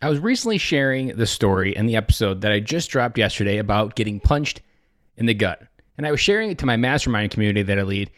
[0.00, 3.96] I was recently sharing the story in the episode that I just dropped yesterday about
[3.96, 4.62] getting punched
[5.16, 5.60] in the gut.
[5.96, 8.10] And I was sharing it to my mastermind community that I lead.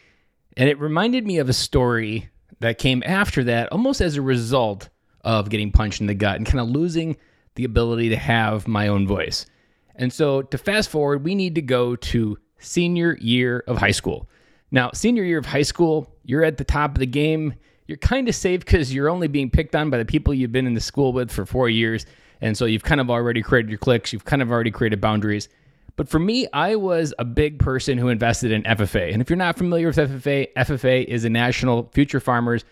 [0.55, 4.89] And it reminded me of a story that came after that, almost as a result
[5.21, 7.17] of getting punched in the gut and kind of losing
[7.55, 9.47] the ability to have my own voice.
[9.95, 14.29] And so to fast forward, we need to go to senior year of high school.
[14.69, 17.55] Now, senior year of high school, you're at the top of the game
[17.91, 20.65] you're kind of safe because you're only being picked on by the people you've been
[20.65, 22.05] in the school with for four years.
[22.39, 25.49] And so you've kind of already created your cliques, you've kind of already created boundaries.
[25.97, 29.11] But for me, I was a big person who invested in FFA.
[29.11, 32.63] And if you're not familiar with FFA, FFA is the National Future Farmers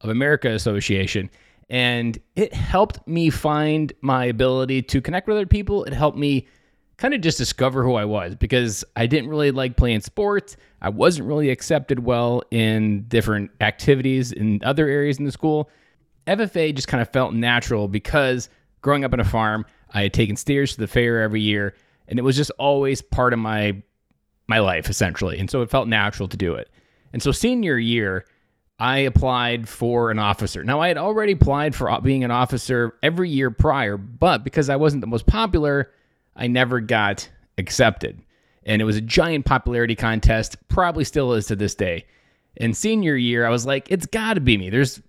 [0.00, 1.28] of America Association.
[1.68, 5.82] And it helped me find my ability to connect with other people.
[5.86, 6.46] It helped me
[6.98, 10.56] kind of just discover who I was because I didn't really like playing sports.
[10.82, 15.70] I wasn't really accepted well in different activities in other areas in the school.
[16.26, 18.50] FFA just kind of felt natural because
[18.82, 21.74] growing up on a farm, I had taken steers to the fair every year,
[22.08, 23.80] and it was just always part of my
[24.48, 25.38] my life essentially.
[25.38, 26.70] And so it felt natural to do it.
[27.12, 28.24] And so senior year,
[28.78, 30.64] I applied for an officer.
[30.64, 34.68] Now I had already applied for uh, being an officer every year prior, but because
[34.68, 35.90] I wasn't the most popular,
[36.38, 38.22] I never got accepted.
[38.64, 42.06] And it was a giant popularity contest, probably still is to this day.
[42.56, 44.70] In senior year, I was like, it's got to be me.
[44.70, 45.02] There's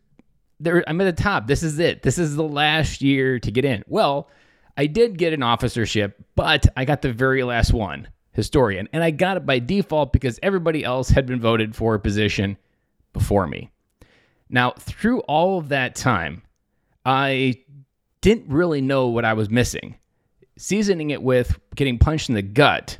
[0.59, 1.47] there I'm at the top.
[1.47, 2.01] This is it.
[2.01, 3.83] This is the last year to get in.
[3.87, 4.29] Well,
[4.75, 8.87] I did get an officership, but I got the very last one, historian.
[8.93, 12.57] And I got it by default because everybody else had been voted for a position
[13.13, 13.71] before me.
[14.49, 16.41] Now, through all of that time,
[17.05, 17.63] I
[18.21, 19.98] didn't really know what I was missing
[20.59, 22.97] seasoning it with getting punched in the gut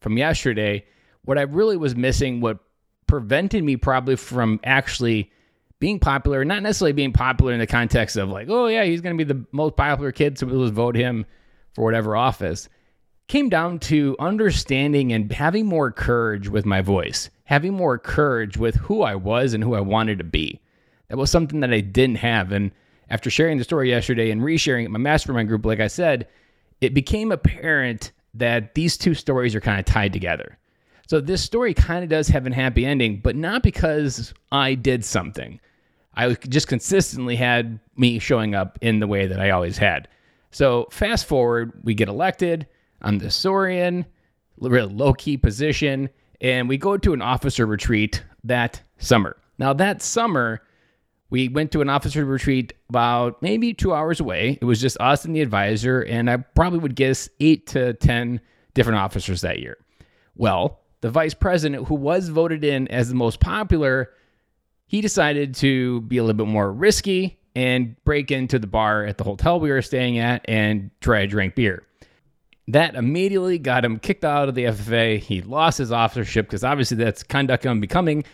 [0.00, 0.84] from yesterday,
[1.22, 2.58] what I really was missing, what
[3.06, 5.32] prevented me probably from actually
[5.78, 9.16] being popular, not necessarily being popular in the context of like, oh yeah, he's going
[9.16, 11.24] to be the most popular kid, so we'll just vote him
[11.74, 12.68] for whatever office,
[13.28, 18.74] came down to understanding and having more courage with my voice, having more courage with
[18.74, 20.60] who I was and who I wanted to be.
[21.08, 22.52] That was something that I didn't have.
[22.52, 22.72] And
[23.08, 26.28] after sharing the story yesterday and resharing it my mastermind group, like I said,
[26.80, 30.58] it became apparent that these two stories are kind of tied together.
[31.08, 35.04] So this story kind of does have a happy ending, but not because I did
[35.04, 35.60] something.
[36.14, 40.08] I just consistently had me showing up in the way that I always had.
[40.52, 42.66] So fast forward, we get elected.
[43.02, 44.06] I'm the historian,
[44.58, 49.36] really low key position, and we go to an officer retreat that summer.
[49.58, 50.62] Now that summer,
[51.30, 54.58] we went to an officer retreat about maybe two hours away.
[54.60, 58.40] It was just us and the advisor, and I probably would guess eight to 10
[58.74, 59.78] different officers that year.
[60.34, 64.10] Well, the vice president, who was voted in as the most popular,
[64.86, 69.16] he decided to be a little bit more risky and break into the bar at
[69.16, 71.84] the hotel we were staying at and try to drink beer.
[72.68, 75.18] That immediately got him kicked out of the FFA.
[75.18, 78.24] He lost his officership because obviously that's conduct unbecoming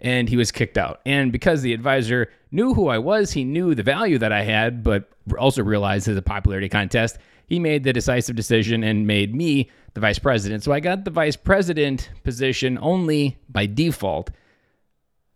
[0.00, 1.00] and he was kicked out.
[1.06, 4.82] And because the advisor knew who I was, he knew the value that I had,
[4.82, 5.08] but
[5.38, 10.00] also realized as a popularity contest, he made the decisive decision and made me the
[10.00, 10.62] vice president.
[10.62, 14.30] So I got the vice president position only by default.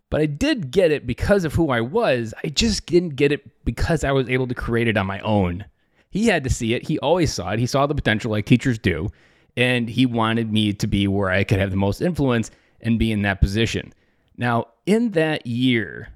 [0.09, 2.33] But I did get it because of who I was.
[2.43, 5.65] I just didn't get it because I was able to create it on my own.
[6.09, 6.85] He had to see it.
[6.85, 7.59] He always saw it.
[7.59, 9.09] He saw the potential like teachers do.
[9.55, 12.51] And he wanted me to be where I could have the most influence
[12.81, 13.93] and be in that position.
[14.41, 16.09] Now, in that year,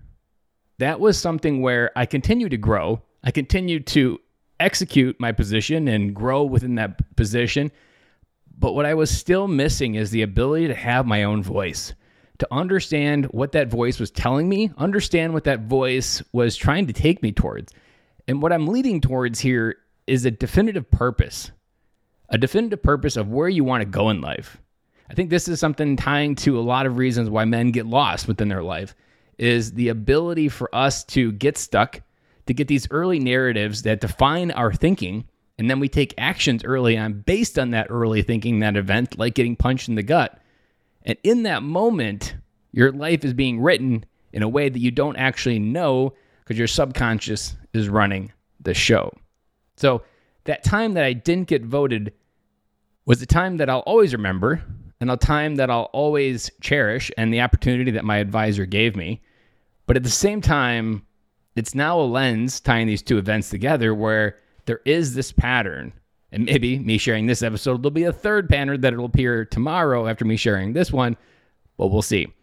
[0.80, 3.03] that was something where I continued to grow.
[3.24, 4.19] I continued to
[4.59, 7.72] execute my position and grow within that position.
[8.58, 11.94] But what I was still missing is the ability to have my own voice,
[12.40, 16.94] to understand what that voice was telling me, understand what that voice was trying to
[16.94, 17.74] take me towards.
[18.28, 19.75] And what I'm leading towards here
[20.08, 21.52] is a definitive purpose,
[22.30, 24.58] a definitive purpose of where you want to go in life.
[25.10, 28.28] I think this is something tying to a lot of reasons why men get lost
[28.28, 28.96] within their life
[29.38, 32.02] is the ability for us to get stuck,
[32.48, 35.26] to get these early narratives that define our thinking,
[35.58, 39.35] and then we take actions early on based on that early thinking, that event, like
[39.35, 40.40] getting punched in the gut.
[41.03, 42.35] And in that moment,
[42.72, 46.68] your life is being written in a way that you don't actually know because your
[46.68, 49.12] subconscious is running the show.
[49.78, 50.03] So,
[50.46, 52.14] that time that I didn't get voted
[53.06, 54.62] was a time that I'll always remember
[55.05, 59.22] and a time that I'll always cherish and the opportunity that my advisor gave me.
[59.85, 61.05] But at the same time,
[61.55, 65.93] it's now a lens tying these two events together where there is this pattern.
[66.31, 70.07] And maybe me sharing this episode, there'll be a third pattern that will appear tomorrow
[70.07, 71.17] after me sharing this one,
[71.78, 72.34] but we'll see.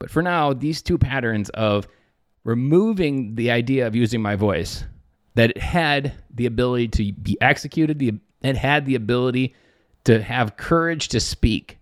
[0.00, 1.86] But for now, these two patterns of
[2.42, 4.82] removing the idea of using my voice,
[5.36, 8.02] that it had the ability to be executed,
[8.42, 9.54] it had the ability
[10.02, 11.77] to have courage to speak.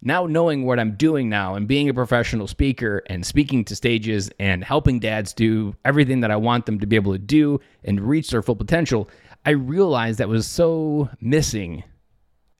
[0.00, 4.30] Now, knowing what I'm doing now and being a professional speaker and speaking to stages
[4.38, 8.00] and helping dads do everything that I want them to be able to do and
[8.00, 9.10] reach their full potential,
[9.44, 11.82] I realized that was so missing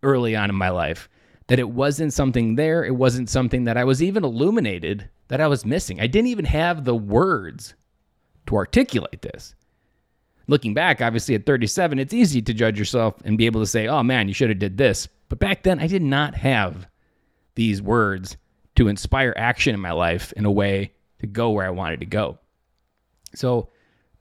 [0.02, 1.08] early on in my life
[1.46, 2.84] that it wasn't something there.
[2.84, 6.00] It wasn't something that I was even illuminated that I was missing.
[6.00, 7.74] I didn't even have the words
[8.46, 9.54] to articulate this.
[10.48, 13.86] Looking back, obviously at 37, it's easy to judge yourself and be able to say,
[13.86, 16.86] "Oh man, you should have did this." But back then, I did not have
[17.58, 18.36] these words
[18.76, 22.06] to inspire action in my life in a way to go where I wanted to
[22.06, 22.38] go.
[23.34, 23.68] So,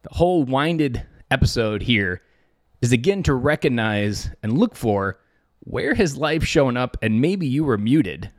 [0.02, 2.24] the whole winded episode here
[2.82, 5.20] is again to recognize and look for
[5.60, 8.32] where has life shown up and maybe you were muted?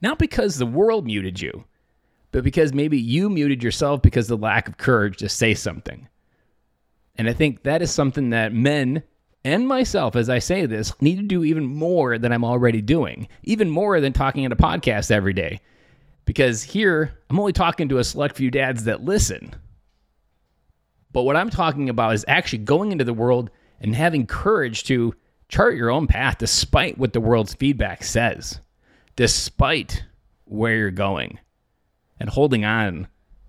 [0.00, 1.64] Not because the world muted you,
[2.30, 6.08] but because maybe you muted yourself because the lack of courage to say something.
[7.16, 9.02] And I think that is something that men
[9.44, 13.28] and myself, as I say this, need to do even more than I'm already doing,
[13.42, 15.60] even more than talking at a podcast every day.
[16.24, 19.54] Because here, I'm only talking to a select few dads that listen.
[21.12, 23.50] But what I'm talking about is actually going into the world
[23.80, 25.14] and having courage to
[25.48, 28.60] chart your own path despite what the world's feedback says,
[29.14, 30.04] despite
[30.46, 31.38] where you're going,
[32.18, 33.08] and holding on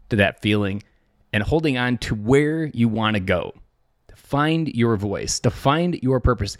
[0.09, 0.83] to that feeling
[1.31, 3.53] and holding on to where you want to go,
[4.25, 6.57] find your voice, to find your purpose,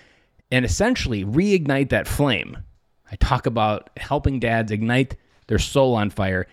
[0.51, 2.57] and essentially reignite that flame.
[3.11, 5.15] I talk about helping dads ignite
[5.47, 6.47] their soul on fire.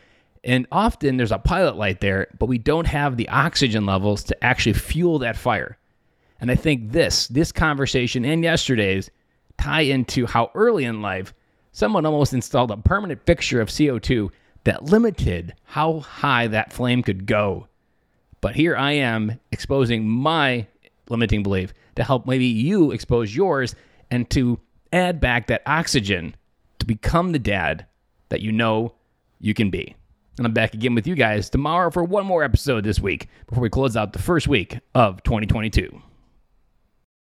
[0.45, 4.45] And often there's a pilot light there, but we don't have the oxygen levels to
[4.45, 5.79] actually fuel that fire.
[6.41, 9.11] And I think this, this conversation and yesterday's
[9.59, 11.33] tie into how early in life
[11.71, 14.31] someone almost installed a permanent fixture of CO2
[14.65, 17.69] that limited how high that flame could go.
[18.41, 20.67] But here I am exposing my
[21.09, 23.75] limiting belief to help maybe you expose yours
[24.11, 24.59] and to
[24.93, 26.35] add back that oxygen
[26.79, 27.87] to become the dad
[28.29, 28.95] that you know
[29.41, 29.95] you can be.
[30.39, 33.63] And I'm back again with you guys tomorrow for one more episode this week before
[33.63, 36.03] we close out the first week of 2022.